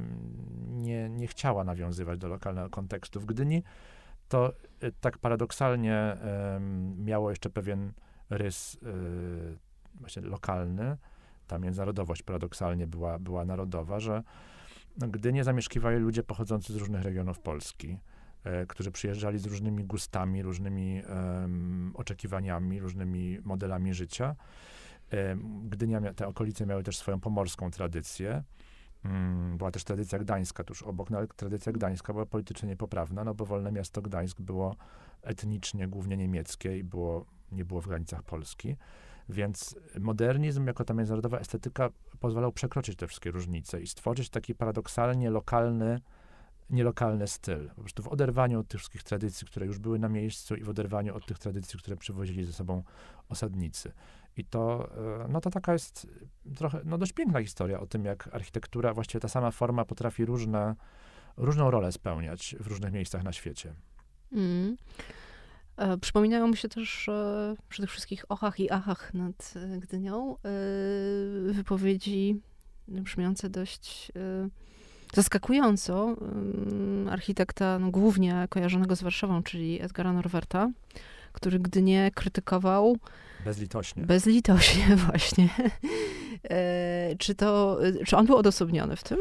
[0.69, 3.21] nie, nie chciała nawiązywać do lokalnego kontekstu.
[3.21, 3.63] W Gdyni
[4.29, 7.93] to e, tak paradoksalnie em, miało jeszcze pewien
[8.31, 9.59] rys y,
[9.95, 10.97] właśnie lokalny,
[11.47, 14.23] ta międzynarodowość paradoksalnie była, była narodowa, że
[14.97, 17.99] Gdynię zamieszkiwali ludzie pochodzący z różnych regionów Polski,
[18.45, 21.03] e, którzy przyjeżdżali z różnymi gustami, różnymi
[21.95, 24.37] oczekiwaniami, różnymi modelami życia.
[25.11, 28.43] Em, Gdynia, te okolice miały też swoją pomorską tradycję.
[29.05, 33.35] Mm, Była też tradycja gdańska tuż obok, no ale tradycja gdańska była politycznie niepoprawna, no
[33.35, 34.77] bo wolne miasto Gdańsk było
[35.23, 38.77] etnicznie głównie niemieckie i było, nie było w granicach Polski.
[39.29, 45.31] Więc modernizm jako ta międzynarodowa estetyka pozwalał przekroczyć te wszystkie różnice i stworzyć taki paradoksalnie
[45.31, 46.01] lokalny,
[46.71, 47.69] nielokalny styl.
[47.69, 50.69] Po prostu w oderwaniu od tych wszystkich tradycji, które już były na miejscu i w
[50.69, 52.83] oderwaniu od tych tradycji, które przywozili ze sobą
[53.29, 53.93] osadnicy.
[54.37, 54.91] I to,
[55.25, 56.07] e, no to taka jest
[56.57, 60.77] trochę, no dość piękna historia o tym, jak architektura, właściwie ta sama forma potrafi różne,
[61.37, 63.75] różną rolę spełniać w różnych miejscach na świecie.
[64.33, 64.77] Mm.
[65.81, 70.37] E, Przypominają mi się też e, przy tych wszystkich ochach i achach nad e, Gdynią
[71.51, 72.41] wypowiedzi
[72.89, 74.13] brzmiące dość
[75.15, 80.71] zaskakująco em, architekta no, głównie kojarzonego z Warszawą, czyli Edgara Norwerta,
[81.33, 82.97] który Gdynię krytykował
[83.45, 84.03] Bezlitośnie.
[84.07, 85.49] bezlitośnie właśnie.
[87.19, 89.19] Czy to, czy on był odosobniony w tym?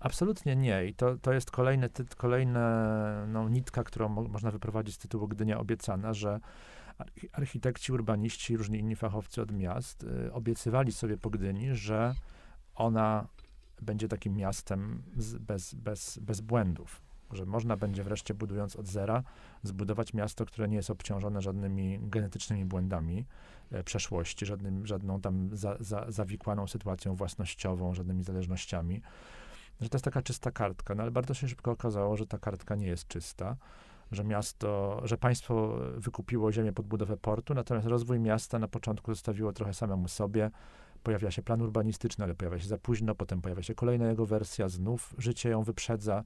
[0.00, 0.86] Absolutnie nie.
[0.86, 5.28] I to, to jest kolejny, ty, kolejna no, nitka, którą mo, można wyprowadzić z tytułu
[5.28, 6.40] Gdynia obiecana, że
[6.98, 12.14] archi- architekci, urbaniści różni inni fachowcy od miast y, obiecywali sobie po Gdyni, że
[12.74, 13.28] ona
[13.82, 17.02] będzie takim miastem z, bez, bez, bez błędów.
[17.32, 19.22] Że można będzie wreszcie, budując od zera,
[19.62, 23.26] zbudować miasto, które nie jest obciążone żadnymi genetycznymi błędami
[23.70, 29.02] e, przeszłości, żadnym, żadną tam za, za, zawikłaną sytuacją własnościową, żadnymi zależnościami
[29.80, 32.74] że to jest taka czysta kartka, no ale bardzo się szybko okazało, że ta kartka
[32.74, 33.56] nie jest czysta,
[34.12, 39.52] że miasto, że państwo wykupiło ziemię pod budowę portu, natomiast rozwój miasta na początku zostawiło
[39.52, 40.50] trochę samemu sobie.
[41.02, 44.68] Pojawia się plan urbanistyczny, ale pojawia się za późno, potem pojawia się kolejna jego wersja,
[44.68, 46.24] znów życie ją wyprzedza,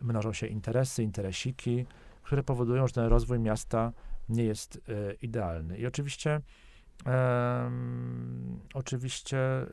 [0.00, 1.86] mnożą się interesy, interesiki,
[2.22, 3.92] które powodują, że ten rozwój miasta
[4.28, 5.78] nie jest e, idealny.
[5.78, 6.40] I oczywiście
[8.74, 9.66] oczywiście e,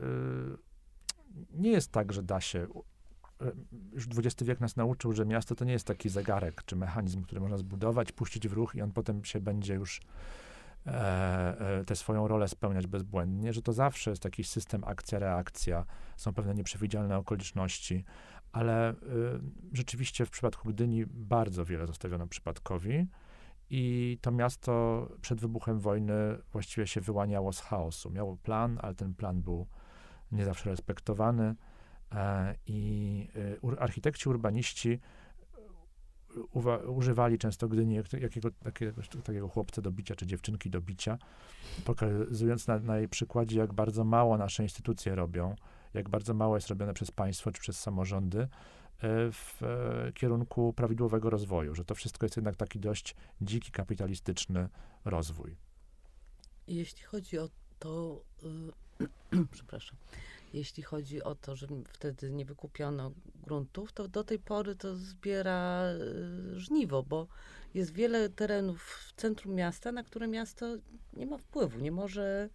[1.50, 2.66] nie jest tak, że da się
[3.92, 7.40] już XX wiek nas nauczył, że miasto to nie jest taki zegarek czy mechanizm, który
[7.40, 10.00] można zbudować, puścić w ruch i on potem się będzie już
[10.86, 15.84] e, e, tę swoją rolę spełniać bezbłędnie, że to zawsze jest taki system akcja-reakcja,
[16.16, 18.04] są pewne nieprzewidzialne okoliczności,
[18.52, 18.94] ale e,
[19.72, 23.06] rzeczywiście w przypadku Gdyni bardzo wiele zostawiono przypadkowi
[23.70, 26.14] i to miasto przed wybuchem wojny
[26.52, 28.10] właściwie się wyłaniało z chaosu.
[28.10, 29.66] Miało plan, ale ten plan był
[30.32, 31.54] nie zawsze respektowany.
[32.14, 33.28] E, I
[33.62, 35.00] ur- architekci, urbaniści
[36.54, 41.18] uwa- używali często Gdyni jak, jakiego, takiego, takiego chłopca do bicia, czy dziewczynki do bicia,
[41.84, 45.54] pokazując na, na jej przykładzie, jak bardzo mało nasze instytucje robią,
[45.94, 48.48] jak bardzo mało jest robione przez państwo czy przez samorządy e,
[49.32, 54.68] w e, kierunku prawidłowego rozwoju, że to wszystko jest jednak taki dość dziki, kapitalistyczny
[55.04, 55.56] rozwój.
[56.66, 57.48] Jeśli chodzi o
[57.78, 58.22] to,
[59.00, 59.96] y, przepraszam,
[60.52, 65.84] jeśli chodzi o to, że wtedy nie wykupiono gruntów, to do tej pory to zbiera
[65.92, 67.26] y, żniwo, bo
[67.74, 70.76] jest wiele terenów w centrum miasta, na które miasto
[71.12, 72.48] nie ma wpływu, nie może,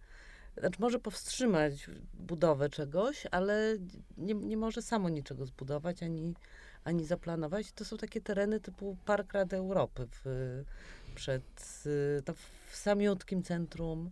[0.58, 3.76] znaczy może powstrzymać budowę czegoś, ale
[4.16, 6.34] nie, nie może samo niczego zbudować, ani,
[6.84, 7.72] ani zaplanować.
[7.72, 10.24] To są takie tereny typu Park Rady Europy w,
[11.14, 12.22] przed, y,
[12.66, 14.10] w samiutkim centrum,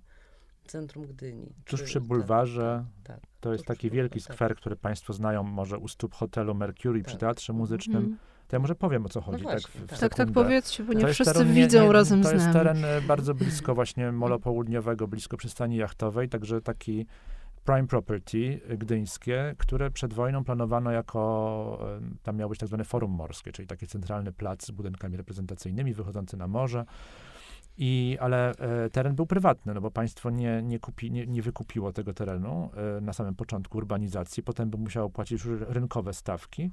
[0.66, 1.46] centrum Gdyni.
[1.64, 4.36] Tuż przy tak, bulwarze tak, To jest taki wielki bulwarze, tak.
[4.36, 7.20] skwer, który Państwo znają, może u stóp hotelu Mercury przy Tak.
[7.20, 7.96] Teatrze Muzycznym.
[7.96, 8.16] Mhm.
[8.48, 9.42] To ja może powiem, o co chodzi.
[9.42, 9.98] właśnie, tak, w, w tak.
[9.98, 12.44] Tak, tak powiedzcie, bo To nie jest wszyscy teren widzą nie- razem To z jest
[12.44, 12.52] nami.
[12.58, 17.06] teren e, bardzo blisko właśnie Molo Południowego, blisko przystani jachtowej, także taki
[17.64, 22.84] prime property e, gdyńskie, które przed wojną planowano jako, e, tam miało być tak zwane
[22.84, 26.84] forum morskie, czyli taki centralny plac z budynkami reprezentacyjnymi wychodzący na morze.
[27.78, 31.92] I, ale e, teren był prywatny, no bo państwo nie, nie, kupi, nie, nie wykupiło
[31.92, 36.70] tego terenu e, na samym początku urbanizacji, potem by musiało płacić już rynkowe stawki.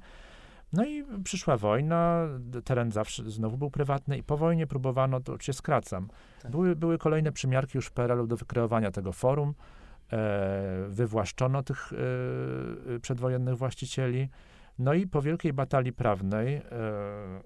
[0.72, 2.28] No i przyszła wojna,
[2.64, 6.08] teren zawsze znowu był prywatny i po wojnie próbowano, to się skracam,
[6.42, 6.50] Tak.
[6.50, 9.54] były, były kolejne przymiarki już PRL-u do wykreowania tego forum,
[10.12, 14.28] e, wywłaszczono tych e, przedwojennych właścicieli.
[14.78, 16.62] No i po wielkiej batalii prawnej e,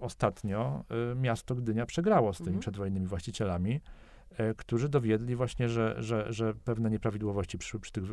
[0.01, 2.61] ostatnio e, miasto Gdynia przegrało z tymi Mhm.
[2.61, 3.81] przedwojennymi właścicielami,
[4.31, 8.05] e, którzy dowiedli właśnie, że, że, że pewne nieprawidłowości przyszły przy tych,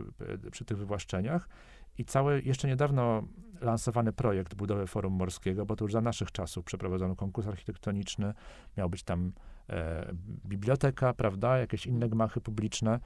[0.48, 1.50] e, przy tych wywłaszczeniach
[1.98, 3.24] i cały jeszcze niedawno
[3.62, 8.34] lansowany projekt budowy Forum Morskiego, bo to już za naszych czasów przeprowadzono konkurs architektoniczny,
[8.78, 9.32] miał być tam
[9.70, 10.14] e,
[10.46, 13.00] biblioteka, prawda, jakieś inne gmachy publiczne.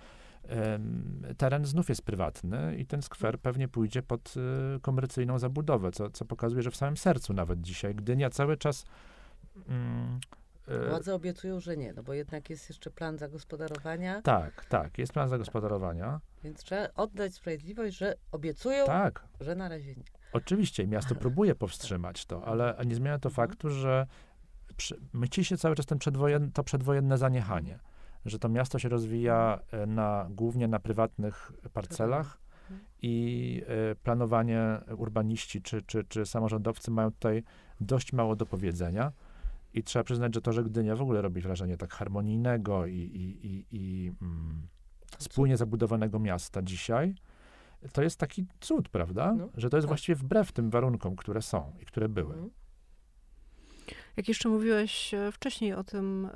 [1.37, 4.33] Teren znów jest prywatny i ten skwer pewnie pójdzie pod
[4.77, 8.85] y, komercyjną zabudowę, co, co pokazuje, że w samym sercu nawet dzisiaj Gdynia cały czas
[9.67, 10.19] mm,
[10.67, 15.13] e, Władze obiecują, że nie, no bo jednak jest jeszcze plan zagospodarowania, tak, tak, jest
[15.13, 16.19] plan zagospodarowania.
[16.43, 20.03] więc trzeba oddać sprawiedliwość, że obiecują, Tak, że na razie nie.
[20.33, 23.47] oczywiście miasto próbuje powstrzymać to, ale nie zmienia to Mhm.
[23.47, 24.07] faktu, że
[24.77, 27.79] przy, myci się cały czas ten przedwojen, to przedwojenne zaniechanie,
[28.25, 32.39] że to miasto się rozwija e, na, głównie na prywatnych parcelach
[32.71, 32.85] Mhm.
[33.01, 34.61] i e, planowanie
[34.97, 37.43] urbaniści czy, czy, czy samorządowcy mają tutaj
[37.81, 39.11] dość mało do powiedzenia.
[39.73, 43.47] I trzeba przyznać, że to, że Gdynia w ogóle robi wrażenie tak harmonijnego i, i,
[43.47, 44.67] i, i mm,
[45.17, 47.15] spójnie zabudowanego miasta dzisiaj,
[47.93, 49.33] to jest taki cud, prawda?
[49.33, 49.89] No, że to jest tak.
[49.89, 52.49] właściwie wbrew tym warunkom, które są i które były.
[54.17, 56.29] Jak jeszcze mówiłeś e, wcześniej o tym,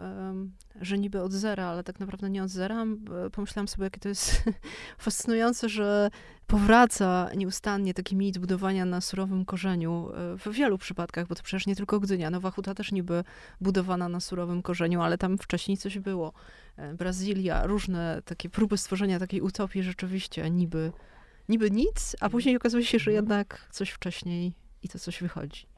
[0.81, 4.09] że niby od zera, ale tak naprawdę nie od zera, e, pomyślałam sobie, jakie to
[4.09, 4.43] jest
[4.97, 6.09] fascynujące, że
[6.47, 11.67] powraca nieustannie taki mit budowania na surowym korzeniu e, w wielu przypadkach, bo to przecież
[11.67, 12.29] nie tylko Gdynia.
[12.29, 13.23] Nowa Huta też niby
[13.61, 16.33] budowana na surowym korzeniu, ale tam wcześniej coś było.
[16.97, 20.91] Brazylia, różne takie próby stworzenia takiej utopii rzeczywiście niby,
[21.49, 23.23] niby nic, a później okazuje się, że Mhm.
[23.23, 25.72] jednak coś wcześniej i to coś wychodzi.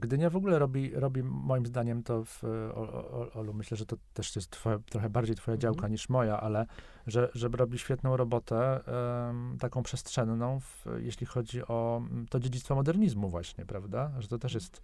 [0.00, 3.96] Gdynia w ogóle robi, robi moim zdaniem to w, o, o, Olu, myślę, że to
[4.14, 5.60] też jest twoja, trochę bardziej twoja Mhm.
[5.60, 6.66] działka niż moja, ale
[7.06, 8.80] że, że robi świetną robotę,
[9.28, 14.12] em, taką przestrzenną, w, jeśli chodzi o mm, to dziedzictwo modernizmu właśnie, prawda?
[14.18, 14.82] Że to też jest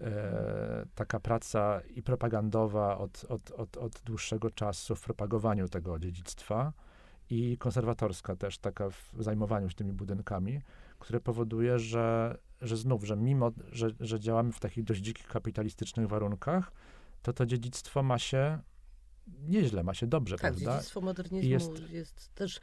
[0.00, 6.72] e, taka praca i propagandowa od, od, od, od dłuższego czasu w propagowaniu tego dziedzictwa
[7.30, 10.60] i konserwatorska też, taka w zajmowaniu się tymi budynkami,
[10.98, 16.08] które powoduje, że, że znów, że mimo, że, że działamy w takich dość dzikich kapitalistycznych
[16.08, 16.72] warunkach,
[17.22, 18.58] to to dziedzictwo ma się
[19.26, 20.72] nieźle, ma się dobrze, Tak, prawda?
[20.74, 21.90] dziedzictwo modernizmu jest...
[21.90, 22.60] jest- też,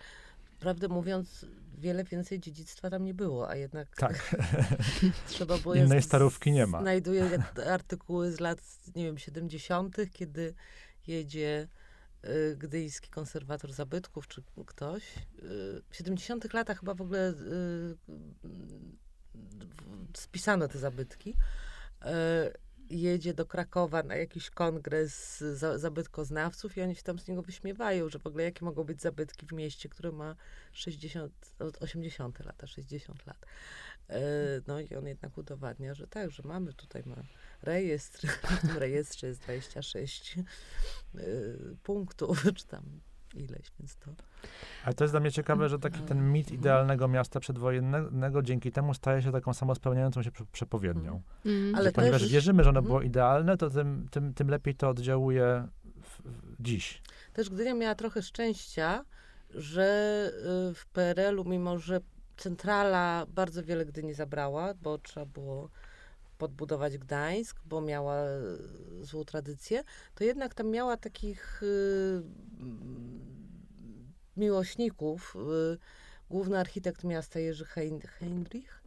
[0.60, 1.46] prawdę mówiąc,
[1.78, 4.36] wiele więcej dziedzictwa tam nie było, a jednak Tak,
[5.28, 5.76] trzeba było...
[5.76, 6.82] Innej starówki nie ma.
[6.82, 8.62] Znajduję artykuły z lat,
[8.96, 10.54] nie wiem, 70., kiedy
[11.08, 11.68] jedzie
[12.26, 15.04] y, gdyjski konserwator zabytków, czy ktoś.
[15.18, 16.54] Y, w 70.
[16.54, 17.98] latach chyba w ogóle y,
[20.18, 21.36] spisano te zabytki.
[22.06, 27.42] Y, jedzie do Krakowa na jakiś kongres za, zabytkoznawców i oni się tam z niego
[27.42, 30.36] wyśmiewają, że w ogóle jakie mogą być zabytki w mieście, które ma
[30.72, 33.46] 60, od 80 lata, 60 lat.
[34.10, 34.22] E,
[34.68, 37.24] No i on jednak udowadnia, że tak, że mamy tutaj ma
[37.62, 40.44] rejestr, w tym rejestrze jest 26 e,
[41.84, 43.02] punktów, czy tam
[43.34, 44.12] ileś, więc to...
[44.86, 48.94] ale to jest dla mnie ciekawe, że taki ten mit idealnego miasta przedwojennego dzięki temu
[48.94, 51.22] staje się taką samospełniającą się prze- przepowiednią.
[51.46, 51.76] Mm.
[51.76, 52.88] Ale ponieważ też- wierzymy, że ono Mhm.
[52.88, 55.68] było idealne, to tym, tym, tym lepiej to oddziałuje
[56.02, 57.02] w, w, dziś.
[57.34, 59.06] Też Gdynia miała trochę szczęścia,
[59.50, 59.84] że
[60.72, 62.00] y, w PRL-u, mimo że
[62.38, 65.70] centrala bardzo wiele Gdyni zabrała, bo trzeba było
[66.44, 69.84] podbudować Gdańsk, bo miała y, złą tradycję,
[70.16, 72.22] to jednak tam miała takich y,
[72.60, 73.20] mm,
[74.38, 75.36] miłośników.
[75.76, 75.78] Y,
[76.30, 78.84] Główny architekt miasta Jerzy Hein- Heinrich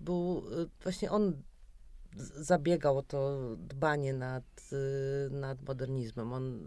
[0.00, 0.42] był,
[0.82, 1.42] właśnie on
[2.36, 4.44] zabiegał o to dbanie nad,
[5.30, 6.32] nad modernizmem.
[6.32, 6.66] On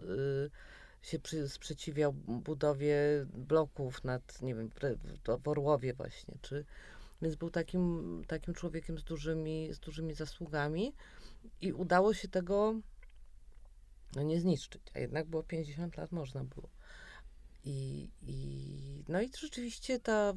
[1.02, 1.18] się
[1.48, 2.96] sprzeciwiał budowie
[3.34, 4.70] bloków nad, nie wiem,
[5.42, 6.64] w Orłowie właśnie, czy,
[7.22, 10.92] więc był takim, takim człowiekiem z dużymi, z dużymi zasługami
[11.60, 12.74] i udało się tego
[14.16, 16.68] no, nie zniszczyć, a jednak było 50 lat, można było.
[17.64, 20.32] I, i, no i rzeczywiście ta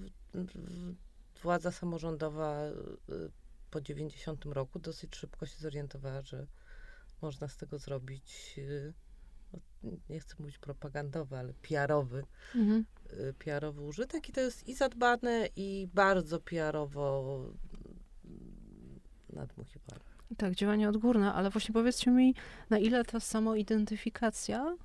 [1.41, 3.31] władza samorządowa y,
[3.71, 6.47] po 90 roku dosyć szybko się zorientowała, że
[7.21, 8.93] można z tego zrobić, y,
[10.09, 12.23] nie chcę mówić propagandowy, ale PR-owy,
[12.55, 12.85] Mhm.
[13.13, 17.39] y, PR-owy użytek i to jest i zadbane, i bardzo PR-owo
[19.33, 19.99] nadmuchiwane.
[20.37, 22.35] Tak, działanie odgórne, ale właśnie powiedzcie mi,
[22.69, 24.75] na ile ta samoidentyfikacja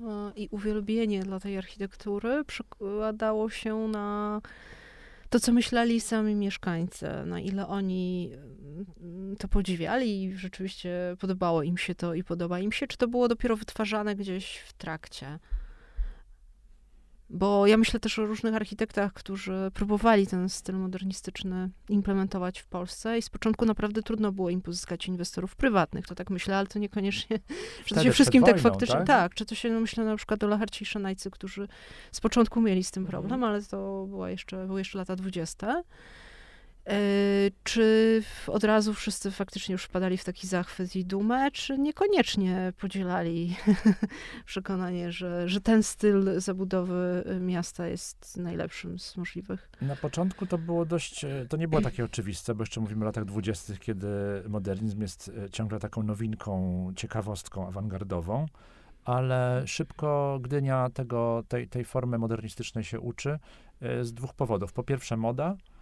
[0.00, 4.40] e, i uwielbienie dla tej architektury przekładało się na
[5.28, 8.30] to, co myśleli sami mieszkańcy, na ile oni
[9.00, 13.08] mm, to podziwiali i rzeczywiście podobało im się to i podoba im się, czy to
[13.08, 15.38] było dopiero wytwarzane gdzieś w trakcie.
[17.30, 23.18] Bo ja myślę też o różnych architektach, którzy próbowali ten styl modernistyczny implementować w Polsce
[23.18, 26.06] i z początku naprawdę trudno było im pozyskać inwestorów prywatnych.
[26.06, 27.38] To tak myślę, ale to niekoniecznie,
[27.86, 28.96] że to się wszystkim tak faktycznie...
[28.96, 29.06] Tak?
[29.06, 31.68] tak, czy to się, no myślę na przykład o Lacharcie i Szanajcy, którzy
[32.12, 33.52] z początku mieli z tym problem, mhm.
[33.52, 35.82] ale to była jeszcze, były jeszcze lata dwudzieste.
[36.86, 36.96] E,
[37.62, 43.56] czy od razu wszyscy faktycznie już wpadali w taki zachwyt i dumę, czy niekoniecznie podzielali
[44.46, 49.70] przekonanie, że, że ten styl zabudowy miasta jest najlepszym z możliwych?
[49.82, 53.06] Na początku to było dość, e, to nie było takie oczywiste, bo jeszcze mówimy o
[53.06, 54.08] latach dwudziestych, kiedy
[54.48, 58.46] modernizm jest e, ciągle taką nowinką, ciekawostką, awangardową
[59.04, 63.38] ale szybko Gdynia tego, tej, tej formy modernistycznej się uczy
[64.02, 64.72] z dwóch powodów.
[64.72, 65.73] Po pierwsze moda, e,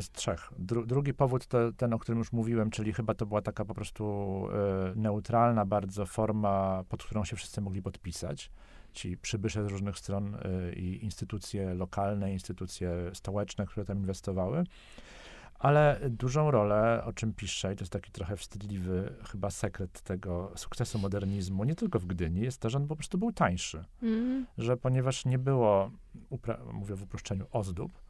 [0.00, 0.52] z trzech.
[0.58, 3.74] Dru, drugi powód to ten, o którym już mówiłem, czyli chyba to była taka po
[3.74, 4.04] prostu
[4.52, 8.50] e, neutralna bardzo forma, pod którą się wszyscy mogli podpisać.
[8.92, 14.64] Ci przybysze z różnych stron e, i instytucje lokalne, instytucje stołeczne, które tam inwestowały.
[15.58, 20.52] Ale dużą rolę, o czym piszę, i to jest taki trochę wstydliwy chyba sekret tego
[20.56, 23.84] sukcesu modernizmu, nie tylko w Gdyni, jest to, że on po prostu był tańszy.
[24.02, 24.46] Mm.
[24.58, 25.90] Że ponieważ nie było,
[26.72, 28.03] mówię w uproszczeniu, ozdób, e,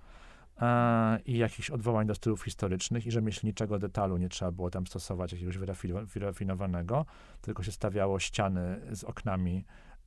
[1.26, 5.58] i jakichś odwołań do stylów historycznych i rzemieślniczego detalu nie trzeba było tam stosować jakiegoś
[6.04, 7.06] wyrafinowanego,
[7.40, 9.64] tylko się stawiało ściany z oknami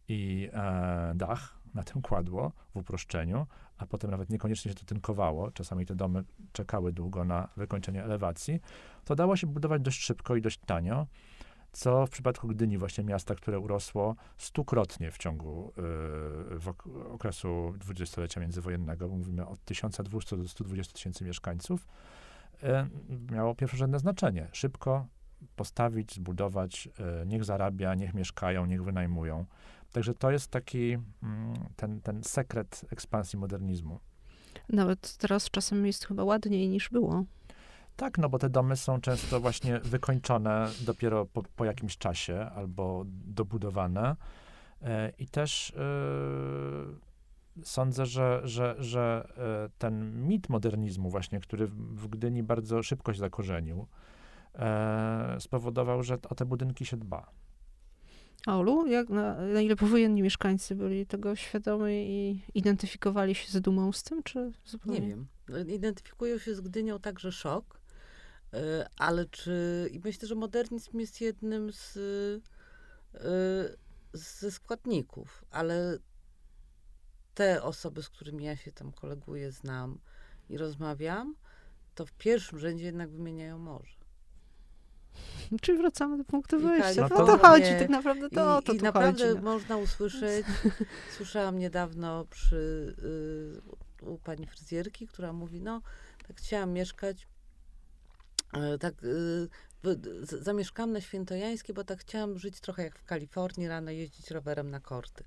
[0.07, 5.51] i e, dach na tym kładło w uproszczeniu, a potem nawet niekoniecznie się to tynkowało,
[5.51, 8.59] czasami te domy czekały długo na wykończenie elewacji,
[9.05, 11.07] to dało się budować dość szybko i dość tanio
[11.71, 15.73] co w przypadku Gdyni, właśnie miasta, które urosło stukrotnie w ciągu y,
[16.59, 16.73] w
[17.13, 21.87] okresu dwudziestolecia międzywojennego, mówimy od 1200 do 120 tysięcy mieszkańców,
[22.63, 22.67] y,
[23.31, 24.47] miało pierwszorzędne znaczenie.
[24.51, 25.07] Szybko
[25.55, 26.89] postawić, zbudować,
[27.21, 29.45] y, niech zarabia, niech mieszkają, niech wynajmują.
[29.91, 33.99] Także to jest taki mm, ten, ten sekret ekspansji modernizmu.
[34.69, 37.23] Nawet teraz czasem jest chyba ładniej niż było.
[37.97, 43.03] Tak, no bo te domy są często właśnie wykończone dopiero po, po jakimś czasie albo
[43.07, 44.15] dobudowane.
[44.81, 51.75] E, I też e, sądzę, że, że, że e, ten mit modernizmu właśnie, który w,
[51.75, 53.87] w Gdyni bardzo szybko się zakorzenił,
[55.39, 57.31] spowodował, że o te budynki się dba.
[58.45, 63.61] A Olu, jak, na, na ile powojenni mieszkańcy byli tego świadomi i identyfikowali się z
[63.61, 64.99] dumą z tym, czy zupełnie?
[64.99, 65.27] Nie wiem.
[65.67, 67.79] Identyfikują się z Gdynią także szok,
[68.97, 69.89] ale czy.
[69.91, 71.97] I myślę, że modernizm jest jednym z,
[73.13, 73.19] e,
[74.13, 75.97] ze składników, ale
[77.33, 79.99] te osoby, z którymi ja się tam koleguję, znam
[80.49, 81.35] i rozmawiam,
[81.95, 83.97] to w pierwszym rzędzie jednak wymieniają morze.
[85.61, 87.01] Czyli wracamy do punktu wyjścia.
[87.01, 89.41] No to, to chodzi, tak naprawdę to, I, to i naprawdę chodzi.
[89.41, 90.45] można usłyszeć,
[91.17, 92.95] słyszałam niedawno przy,
[94.01, 95.81] y, u pani fryzjerki, która mówi, no,
[96.27, 97.36] tak chciałam mieszkać E,
[98.79, 99.49] tak y,
[100.23, 104.79] zamieszkałam na Świętojańskiej, bo tak chciałam żyć trochę jak w Kalifornii, rano jeździć rowerem na
[104.79, 105.23] korty.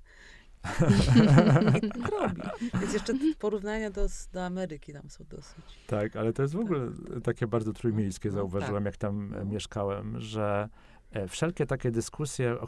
[0.63, 1.21] I
[1.93, 2.41] tak robi.
[2.81, 5.65] Więc jeszcze porównania do, do Ameryki tam są dosyć.
[5.87, 6.91] Tak, ale to jest w ogóle
[7.23, 8.93] takie bardzo trójmiejskie, no, zauważyłem, tak.
[8.93, 9.45] jak tam no.
[9.45, 10.69] mieszkałem, że
[11.11, 12.59] e, wszelkie takie dyskusje,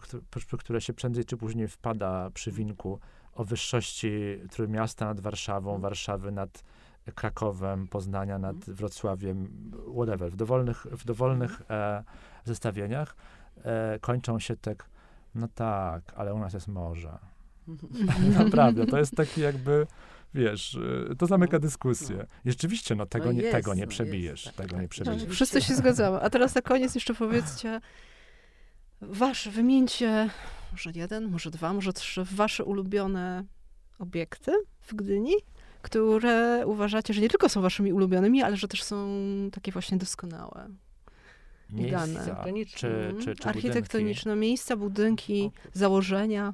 [0.53, 2.99] o które się prędzej czy później wpada przy winku,
[3.33, 4.11] o wyższości
[4.51, 5.81] Trójmiasta nad Warszawą, mhm.
[5.81, 6.63] Warszawy nad
[7.15, 8.77] Krakowem, Poznania nad mhm.
[8.77, 12.03] Wrocławiem, whatever, w dowolnych, w dowolnych e,
[12.45, 13.15] zestawieniach
[13.63, 14.89] e, kończą się tak,
[15.35, 17.19] no tak, ale u nas jest morze.
[18.39, 19.87] Naprawdę, to jest taki jakby,
[20.33, 20.77] wiesz,
[21.11, 22.17] e, to zamyka no, dyskusję.
[22.17, 22.23] No.
[22.45, 24.87] I rzeczywiście, no tego, no jest, nie, tego nie przebijesz, jest, tak, tego tak, nie
[24.87, 25.25] przebijesz.
[25.25, 26.19] Wszyscy się zgadzamy.
[26.21, 27.81] A teraz na koniec jeszcze powiedzcie,
[29.01, 30.29] wasz, wymieńcie
[30.71, 33.43] może jeden, może dwa, może trzy wasze ulubione
[33.99, 34.51] obiekty
[34.81, 35.33] w Gdyni,
[35.83, 39.07] które uważacie, że nie tylko są waszymi ulubionymi, ale że też są
[39.51, 40.69] takie właśnie doskonałe.
[41.69, 42.75] Miejsca, czy, czy,
[43.19, 43.49] czy mhm.
[43.49, 44.41] Architektoniczne budynki.
[44.41, 46.53] miejsca, budynki, założenia.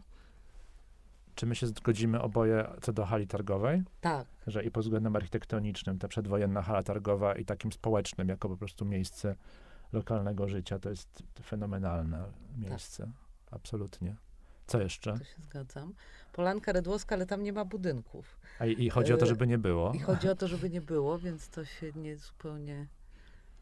[1.36, 3.84] Czy my się zgodzimy oboje co do hali targowej?
[4.02, 4.28] Tak.
[4.48, 8.86] Że i pod względem architektonicznym, ta przedwojenna hala targowa i takim społecznym, jako po prostu
[8.86, 9.36] miejsce
[9.94, 12.24] lokalnego życia, to jest fenomenalne
[12.58, 13.04] miejsce.
[13.04, 13.14] Tak.
[13.52, 14.16] Absolutnie.
[14.70, 15.14] Co jeszcze?
[15.18, 15.94] To się zgadzam.
[16.34, 18.40] Polanka Redłowska, ale tam nie ma budynków.
[18.60, 19.94] A i, i chodzi o to, żeby nie było.
[19.94, 22.88] I chodzi o to, żeby nie było, więc to się nie zupełnie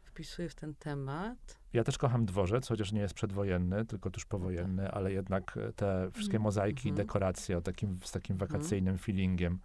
[0.04, 1.58] wpisuję w ten temat.
[1.72, 6.10] Ja też kocham dworzec, chociaż nie jest przedwojenny, tylko tuż powojenny, ale jednak e, te
[6.12, 6.42] wszystkie Mm.
[6.42, 7.06] mozaiki, Mhm.
[7.06, 8.50] dekoracje o takim, z takim Mhm.
[8.50, 9.58] wakacyjnym feelingiem.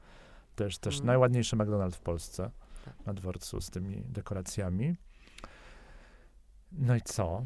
[0.55, 1.07] Też, też Mhm.
[1.07, 2.51] najładniejszy McDonald's w Polsce
[2.85, 3.05] Tak.
[3.05, 4.95] na dworcu z tymi dekoracjami.
[6.71, 7.45] No i co?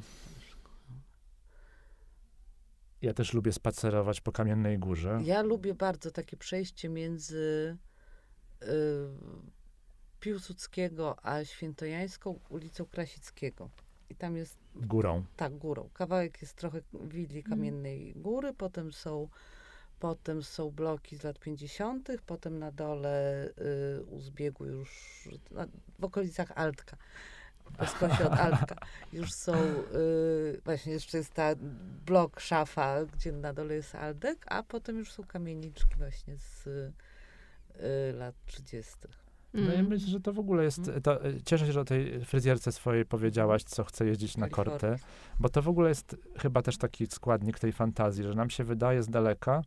[3.02, 5.20] Ja też lubię spacerować po Kamiennej Górze.
[5.24, 7.78] Ja lubię bardzo takie przejście między
[8.64, 8.68] y,
[10.20, 13.70] Piłsudskiego a Świętojańską ulicą Krasickiego.
[14.10, 15.24] I tam jest Górą.
[15.36, 15.90] tak górą.
[15.94, 19.30] Kawałek jest trochę willi Kamiennej Góry, potem są
[20.00, 23.48] Potem są bloki z lat 50., potem na dole
[24.00, 25.68] y, u zbiegu już na,
[26.00, 26.98] w okolicach Altka.
[27.78, 28.76] Po skosie od Altka.
[29.14, 31.50] Już są, y, właśnie jeszcze jest ta
[32.06, 36.94] blok, szafa, gdzie na dole jest Aldek, a potem już są kamieniczki właśnie z y,
[38.14, 38.94] lat 30.
[39.54, 39.88] No i Mm.
[39.88, 40.92] myślę, że to w ogóle jest.
[41.04, 44.96] To, e, cieszę się, że o tej fryzjerce swojej powiedziałaś, co chce jeździć na kortę,
[45.40, 49.04] bo to w ogóle jest chyba też taki składnik tej fantazji, że nam się wydaje
[49.04, 49.62] z daleka,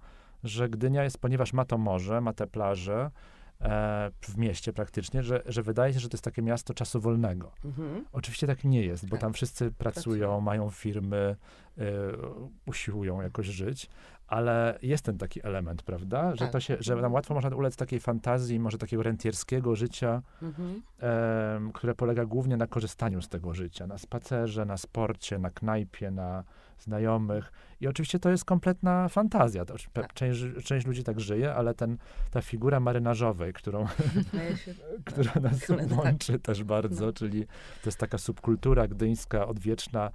[0.44, 3.10] że Gdynia jest, ponieważ ma to morze, ma te plaże
[4.20, 7.52] w mieście praktycznie, że, że wydaje się, że to jest takie miasto czasu wolnego.
[7.64, 8.04] Mhm.
[8.12, 9.20] Oczywiście tak nie jest, bo Tak.
[9.20, 10.40] tam wszyscy pracują, Pracują.
[10.40, 11.36] mają firmy,
[11.78, 11.82] y,
[12.66, 13.88] usiłują jakoś żyć,
[14.26, 16.30] ale jest ten taki element, prawda?
[16.30, 16.50] Że, Tak.
[16.52, 20.82] to się, że tam łatwo można ulec takiej fantazji, może takiego rentierskiego życia, Mhm.
[21.72, 26.44] które polega głównie na korzystaniu z tego życia, na spacerze, na sporcie, na knajpie, na
[26.82, 27.52] znajomych.
[27.80, 29.64] I oczywiście to jest kompletna fantazja.
[29.92, 30.14] Tak.
[30.14, 31.98] część, część ludzi tak żyje, ale ten,
[32.30, 33.86] ta figura marynarzowej, którą
[34.32, 34.74] ja się,
[35.04, 35.98] która nas tak.
[36.04, 37.12] łączy też bardzo, No.
[37.12, 37.46] czyli
[37.82, 40.10] to jest taka subkultura gdyńska, odwieczna,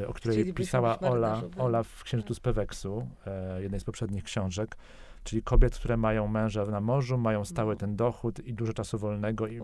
[0.00, 1.42] e, o której pisała Ola.
[1.58, 4.76] Ola w Księżycu z Peweksu, e, jednej z poprzednich książek,
[5.24, 7.78] czyli kobiet, które mają męża na morzu, mają stały No.
[7.80, 9.46] ten dochód i dużo czasu wolnego.
[9.46, 9.60] I,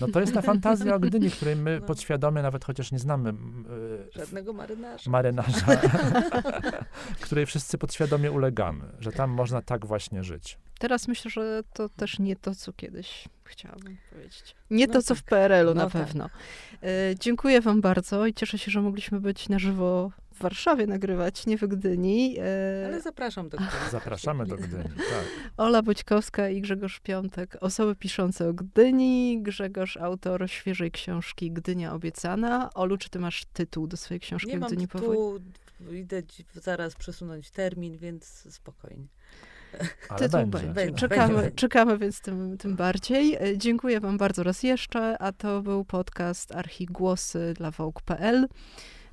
[0.00, 1.86] no to jest ta fantazja o Gdyni, której my No.
[1.86, 5.10] podświadomie, nawet chociaż nie znamy e, żadnego marynarza.
[5.10, 5.66] marynarza,
[7.24, 10.58] której wszyscy podświadomie ulegamy, że tam można tak właśnie żyć.
[10.78, 14.56] Teraz myślę, że to też nie to, co kiedyś chciałabym powiedzieć.
[14.70, 15.28] Nie No to, co w tak.
[15.28, 15.92] PRL-u No na tak.
[16.06, 16.30] pewno.
[16.82, 16.88] E,
[17.20, 21.58] dziękuję wam bardzo i cieszę się, że mogliśmy być na żywo w Warszawie nagrywać, nie
[21.58, 22.36] w Gdyni.
[22.38, 23.70] E, Ale zapraszam do Gdyni.
[23.90, 25.24] Zapraszamy do Gdyni, tak.
[25.56, 29.42] Ola Boćkowska i Grzegorz Piątek, osoby piszące o Gdyni.
[29.42, 32.70] Grzegorz, autor świeżej książki Gdynia obiecana.
[32.74, 35.10] Olu, czy ty masz tytuł do swojej książki Nie mam Gdyni Powoli?
[35.10, 35.40] tytułu,
[35.92, 36.22] idę
[36.54, 39.06] zaraz przesunąć termin, więc spokojnie.
[40.08, 40.58] Ale Tytuł będzie.
[40.58, 40.72] będzie.
[40.74, 41.50] Będzie, Czekamy, będzie.
[41.50, 43.34] czekamy więc tym, tym bardziej.
[43.34, 48.48] E, Dziękuję wam bardzo raz jeszcze, a to był podcast Archigłosy dla Vogue.pl.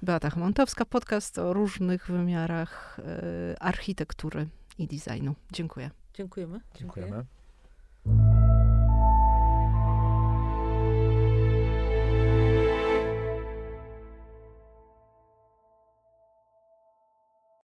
[0.04, 4.48] Beata Chmontowska, podcast o różnych wymiarach e, architektury
[4.78, 5.36] i designu.
[5.52, 5.90] Dziękuję.
[6.14, 6.60] Dziękujemy.
[6.76, 7.26] Dziękujemy.